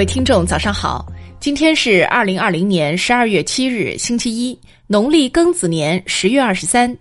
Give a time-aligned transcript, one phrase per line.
[0.00, 1.04] 各位听众，早上好！
[1.40, 6.96] 今天是二零二零年十二月七日，星期一，农历庚子年十月二十三。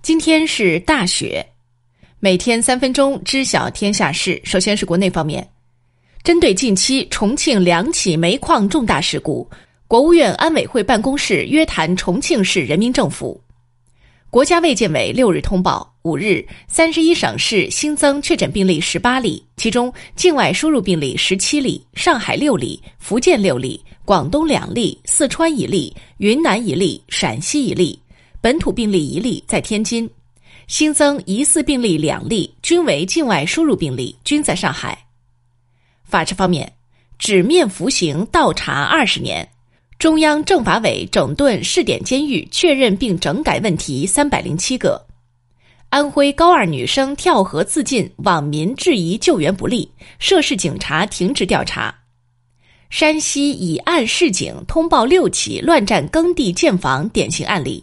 [0.00, 1.46] 今天是大雪。
[2.20, 4.40] 每天三分钟，知晓天下事。
[4.44, 5.46] 首先是国内方面，
[6.22, 9.46] 针对近期重庆两起煤矿重大事故，
[9.86, 13.38] 国务院安委会办公室约谈重庆市人民政府。
[14.30, 28.00] 国家卫健委六日通报，五日三十一省市新增确诊病例十八例，其中境外输入病例十七例，上海六例，福建六例，广东两例，四川一例，云南一例，陕西一例，
[28.40, 30.08] 本土病例一例在天津，
[30.66, 34.98] 新增疑似病例两例，均为境外输入病例，均在上海。
[36.04, 36.72] 法治方面，
[37.18, 39.46] 纸面服刑倒查二十年。
[39.98, 45.07] 中央政法委整顿试点监狱，确认并整改问题三百零七个。
[45.90, 51.94] 安徽高二女生跳河自尽，网民质疑救援不力，涉事警察停职调查。
[52.90, 57.82] 山西以案示警，通报六起乱占耕地建房典型案例。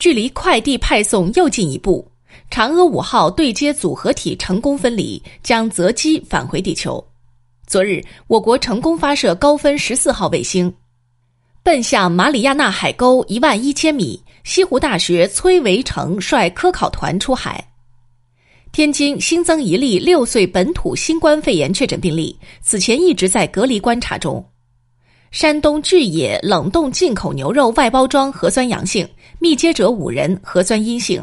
[0.00, 2.10] 距离快递派送又进一步，
[2.50, 7.02] 嫦娥五号对接组合体成功分离，将择机返回地球。
[7.68, 10.72] 昨日，我国成功发射高分十四号卫星。
[11.68, 17.62] 奔向马里亚纳海沟一万一千米，西湖大学崔维成率科考团出海。
[18.72, 24.42] 天津新增一例六岁本土新冠肺炎确诊病例，此前一直在隔离观察中。
[25.30, 29.06] 山东巨野冷冻进口牛肉外包装核酸阳性，
[29.38, 31.22] 密接者五人核酸阴性。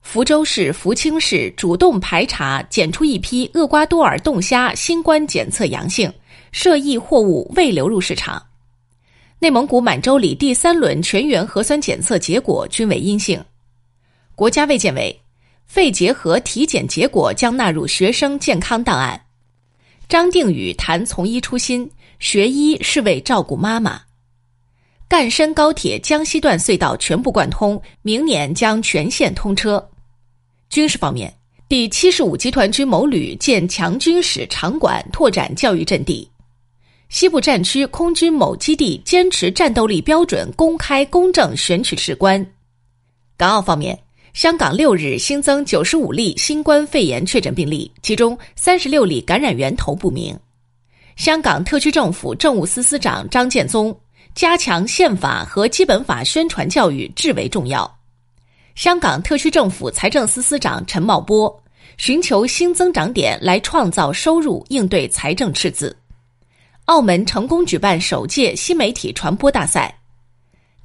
[0.00, 6.10] 福州市福清市主动排查检出一批厄瓜多尔冻虾新冠检测阳性，
[6.50, 8.42] 涉疫货物未流入市场。
[9.40, 13.42] 内蒙古满洲里第三轮全员核酸检测结果均为阴性。
[14.34, 15.16] 国家卫健委，
[15.64, 19.20] 肺结核体检结果将纳入学生健康档案。
[20.08, 24.00] 张定宇谈从医初心，学医是为照顾妈妈。
[25.06, 29.88] 赣深高铁江西段隧道全部贯通，明年将全线通车。
[30.68, 31.32] 军事方面，
[31.68, 36.28] 第七十五集团军某旅建强军史场馆，拓展教育阵地。
[37.08, 42.44] 西部战区空军某基地坚持战斗力标准，公开公正选取士官。
[43.36, 43.98] 港澳方面，
[44.34, 50.38] 香港六日新增九十五例新冠肺炎确诊病例，其中三十六例感染源头不明。
[51.16, 53.98] 香港特区政府政务司司长张建宗
[54.34, 57.90] 加强宪法和基本法宣传教育至为重要。
[58.74, 61.62] 香港特区政府财政司司长陈茂波
[61.96, 65.96] 寻求新增长点来创造收入，应对财政赤字。
[66.88, 69.94] 澳门成功举办首届新媒体传播大赛。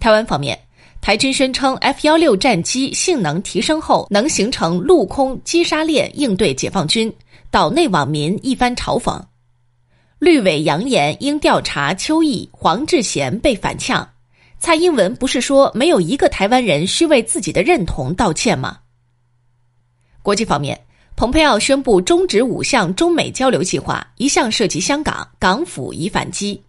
[0.02, 0.60] 台湾方面，
[1.00, 7.12] 台军宣称 F 幺六战机性能提升后，能形成陆空击杀链应对解放军。
[7.50, 9.18] 岛内网民一番嘲讽。
[10.20, 14.06] 绿委扬言应调查邱毅、黄志贤被反呛。
[14.60, 18.78] 蔡英文不是说没有一个台湾人需为自己的认同道歉吗？
[20.22, 20.83] 国际方面。
[21.16, 26.60] 蓬佩奥宣布终止五项中美交流计划，一项涉及香港，港府已反击。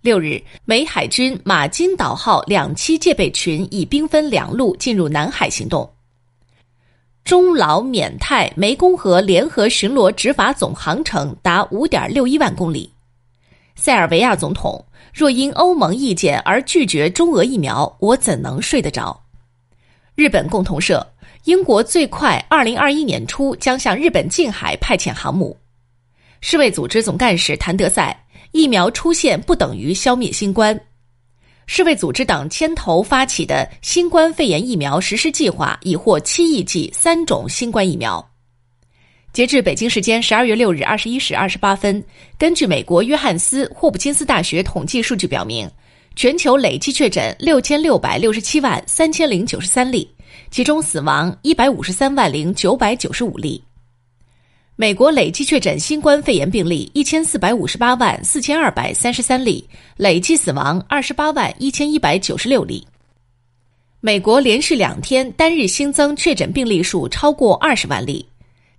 [0.00, 5.88] 六日，美海军马金岛号两栖戒备群已兵分两路进入南海行动。
[7.22, 12.90] 中老缅泰湄公河联合巡逻执法总航程达五点六一万公里。
[13.76, 19.22] 塞尔维亚总统若因欧盟意见而拒绝中俄疫苗，我怎能睡得着？
[20.14, 21.06] 日本共同社。
[21.44, 25.56] 英国最快二零二一年初将向日本近海派遣航母。
[26.40, 28.16] 世卫组织总干事谭德赛，
[28.52, 30.78] 疫苗出现不等于消灭新冠。
[31.66, 38.24] 世卫组织等牵头发起的新冠肺炎疫苗实施计划已获七亿剂三种新冠疫苗。
[39.32, 42.04] 截至北京时间十二月六日二十一时二十八分，
[42.38, 45.68] 根据美国约翰斯霍普金斯大学统计数据表明，
[46.14, 50.08] 全球累计确诊六千六百六十七万三千零九十三例。
[50.50, 53.62] 其中死亡一百五十三万零九百九十五例。
[54.76, 59.66] 美国累计确诊新冠肺炎病例一千四百五十八万四千二百三十三例，
[59.96, 62.86] 累计死亡二十八万一千一百九十六例。
[64.00, 68.26] 美国连续两天单日新增确诊病例数超过二十万例。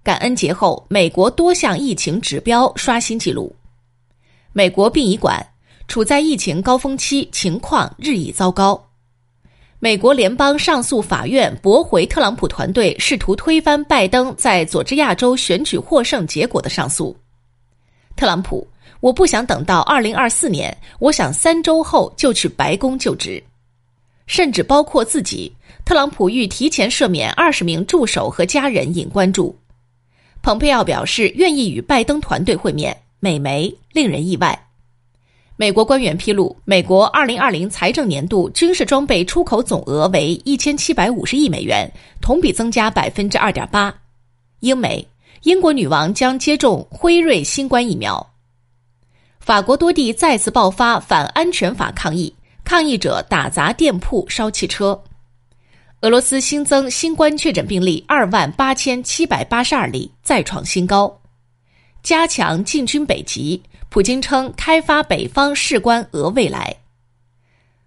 [0.04, 3.56] 感恩节后，美国多项疫情指标刷新纪录。
[4.52, 5.44] 美国殡仪馆
[5.94, 8.84] 处在疫情高峰期，情况日益糟糕。
[9.78, 17.16] 美国联邦上诉法院驳回特朗普团队试图推翻拜登在佐治亚州选举获胜结果的上诉。
[18.16, 18.68] 特朗普，
[19.02, 23.44] 我不想等到二零二四年，我想三周后就去白宫就职，
[24.26, 25.56] 甚至包括自己。
[25.86, 29.56] 特朗普欲提前赦免二十名助手和家人引关注。
[30.42, 34.60] 蓬佩奥表示愿意与拜登团队会面，美媒令人意外。
[35.64, 41.90] 美国官员披露，美国2020财政年度军事装备出口总额为1750亿美元，
[42.20, 43.94] 同比增加2.8%。
[44.60, 45.08] 英美，
[45.44, 48.30] 英国女王将接种辉瑞新冠疫苗。
[49.40, 55.02] 法国多地再次爆发反安全法抗议，抗议者打砸店铺、烧汽车。
[56.02, 61.22] 俄罗斯新增新冠确诊病例2万8782例，再创新高。
[62.02, 63.64] 加强进军北极。
[63.94, 66.76] 普京称，开发北方事关俄未来。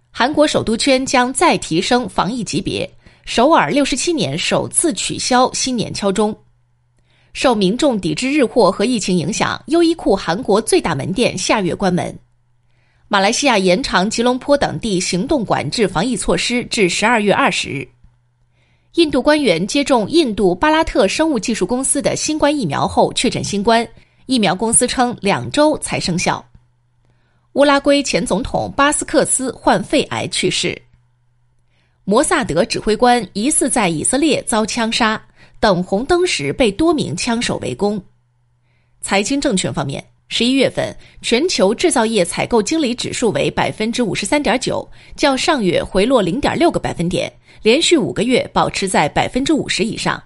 [0.09, 2.89] 韩国首都圈将再提升防疫级别，
[3.25, 6.33] 首尔六十七年首次取消新年敲钟。
[7.33, 12.17] 受民众抵制日货和疫情影响，优衣库韩国最大门店下月关门。
[13.09, 17.85] 马来西亚延长吉隆坡等地行动管制防疫措施至十二月二十日。
[18.93, 23.85] 印度官员接种印度巴拉特生物技术公司的新冠疫苗后确诊新冠。
[24.27, 26.45] 疫苗公司称两周才生效。
[27.53, 30.79] 乌拉圭前总统巴斯克斯患肺癌去世。
[32.03, 35.21] 摩萨德指挥官疑似在以色列遭枪杀，
[35.59, 38.01] 等红灯时被多名枪手围攻。
[39.01, 47.31] 财经证券方面，十一月份全球制造业采购经理指数为百分之五十三点九，较上月回落零点六个百分点，
[47.63, 50.21] 连续五个月保持在百分之五十以上。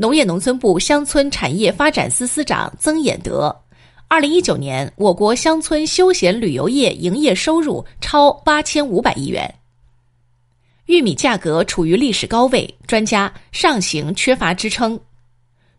[0.00, 3.54] 农业农村部乡村产业发展司司长曾衍德，
[4.06, 9.52] 二零一九年我国乡村休闲旅游业营业收入超八千五百亿元。
[10.86, 14.98] 玉米价格处于历史高位，专家上行缺乏支撑。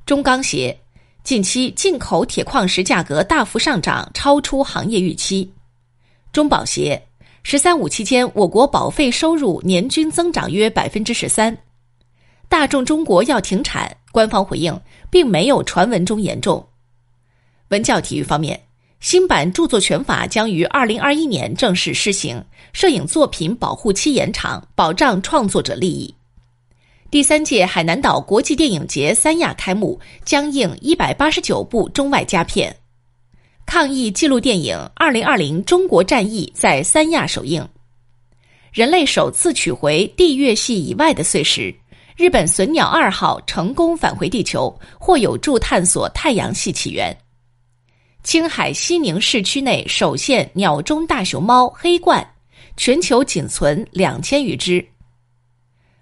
[0.06, 0.78] 中钢协
[1.24, 5.50] 近期进口铁矿石价格大幅上涨，超出行业预期。
[6.34, 7.02] 中保协
[7.44, 11.58] “十三五”期间，我国保费收入年均增长约百分之十三。
[12.50, 13.96] 大众中国要停产。
[14.12, 14.78] 官方回应，
[15.12, 16.68] 并没有传闻中严重。
[17.70, 18.60] 文教体育方面，
[19.00, 22.44] 新版著作权法将于二零二一年正式施行，
[22.74, 26.12] 摄影作品保护期延长，保障创作者利益。
[27.12, 32.76] 第三届海南岛国际电影节三亚开幕，将映一百八十九部中外佳片。
[33.68, 37.70] 抗疫纪录电影《二零二零中国战役》在三亚首映。
[38.74, 41.76] 人类首次取回地月系以外的碎石。
[42.20, 47.18] 日本隼鸟二号成功返回地球，或有助探索太阳系起源。
[48.24, 52.30] 青海西宁市区内首现鸟中大熊猫黑冠，
[52.76, 54.86] 全球仅存两千余只。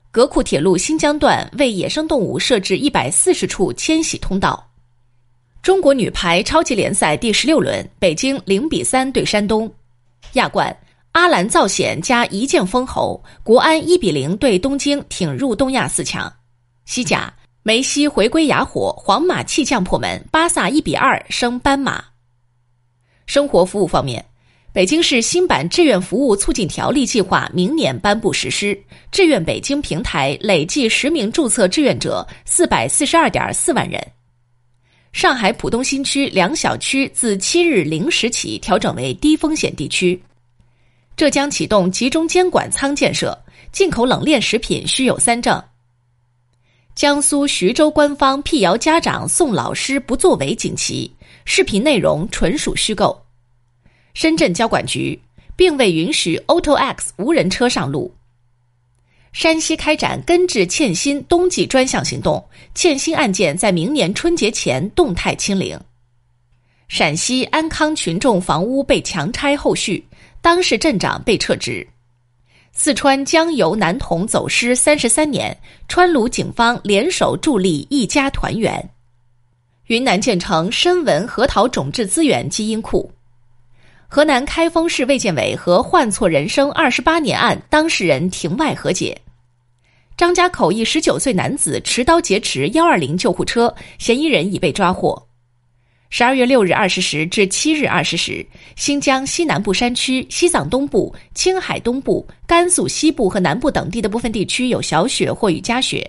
[0.09, 4.67] 格库铁路新疆段为野生动物设置一百四十处迁徙通道。
[5.61, 9.71] 中国女排超级联赛第十六轮，北京零比三对山东。
[10.33, 10.75] 亚冠。
[11.17, 16.31] 阿兰造险加一剑封喉，国安一比零对东京挺入东亚四强。
[16.85, 17.33] 西甲，
[17.63, 22.05] 梅西回归哑火，皇马弃将破门，巴萨一比二升斑马。
[23.25, 24.23] 生活服务方面，
[24.71, 28.79] 北京市新版志愿服务促进条例计划明年颁布实施，
[29.11, 33.99] 志愿北京平台累计实名注册志愿者四百四十二点四万人。
[35.13, 40.21] 上海浦东新区两小区自七日零时起调整为低风险地区。
[41.17, 43.35] 浙江启动集中监管仓建设，
[43.71, 45.61] 进口冷链食品需有三证。
[46.93, 51.11] 江苏徐州官方辟谣家长送老师不作为锦旗，
[51.43, 53.19] 视频内容纯属虚构。
[54.13, 55.19] 深圳交管局
[55.55, 58.13] 并未允许 Auto X 无人车上路。
[59.33, 65.79] 山西开展根治欠薪冬季专项行动，欠薪案件在明年春节前动态清零。
[66.87, 70.06] 陕西安康群众房屋被强拆后续。
[70.41, 71.87] 当事镇长被撤职。
[72.71, 78.89] 四川江油男童走失三十三年，川鲁警方联手助力一家团圆。
[79.87, 83.11] 云南建成深文核桃种质资源基因库。
[84.07, 89.19] 河南开封市卫健委和换错人生二十八年案当事人庭外和解。
[90.15, 95.26] 张家口一十九岁男子持刀劫持幺二零救护车，嫌疑人已被抓获。
[96.09, 98.45] 十二月六日二十时至七日二十时，
[98.75, 106.01] 新疆西南部山区、西藏东部、青海东部、甘肃西部和南部等地的部分地区有小雪或雨夹雪；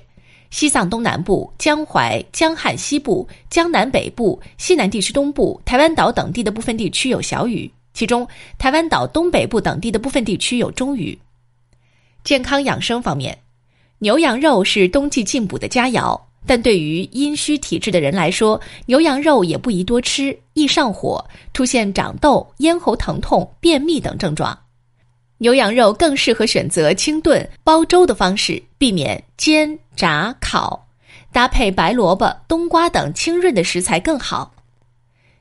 [0.51, 8.27] 西藏东南部、江淮、江汉西部、江南北部、西南地区东部、台湾岛等地的部分地区有小雨，其中
[8.57, 11.19] 台湾岛东北部等地的部分地区有中雨。
[12.23, 13.37] 健康养生方面，
[13.99, 16.28] 牛羊肉是冬季进补的佳肴。
[16.47, 24.59] 但对于阴虚体质的人来说，牛羊肉也不宜多吃，易上火，出现长痘、咽喉疼痛、便秘等症状。
[25.39, 30.87] 牛羊肉更适合选择清炖、煲粥的方式，避免煎、炸、烤，
[31.33, 34.53] 搭配白萝卜、冬瓜等清润的食材更好。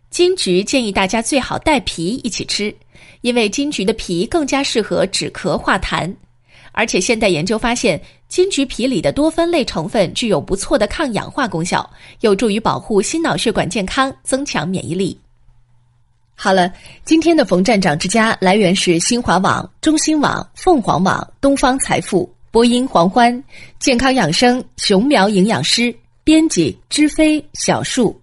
[0.09, 2.75] 金桔建议大家最好带皮一起吃，
[3.21, 6.13] 因为金桔的皮更加适合止咳化痰。
[6.71, 15.17] 而且现代研究发现，金桔皮里的多酚类成分具有不错的抗氧化功效，有助于保护心脑血管健康，增强免疫力。
[16.35, 16.71] 好了，
[17.03, 23.43] 今天的冯站长之家来源是新华网、中新网、凤凰网、东方财富，播音黄欢，
[23.79, 28.19] 健康养生熊苗营养师，编辑知飞小树。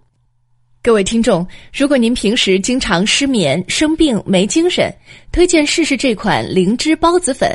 [0.81, 4.95] 各位听众，如果您平时经常失眠、生病没精神，
[5.33, 7.51] 推荐试试这款灵芝孢子粉。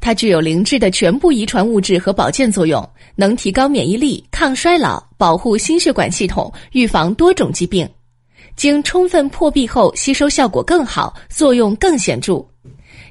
[0.00, 7.88] 它具有灵芝的全部遗传物质和保健作用，能提高免疫力、抗衰老、保护心血管系统、预防多种疾病。
[8.56, 12.44] 经充分破壁后，吸收效果更好，作用更显著。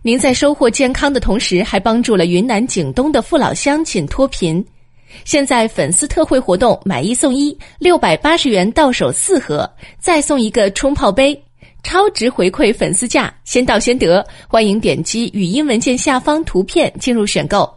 [0.01, 4.65] 您在收获健康的同时，还帮助了云南景东的父老乡亲脱贫。
[5.23, 11.41] 现在粉丝特惠活动，买一送一，六百八十元到手四盒，再送一个冲泡杯。
[11.87, 14.21] 超值回馈粉丝价，先到先得！
[14.49, 17.76] 欢迎点击语音文件下方图片进入选购。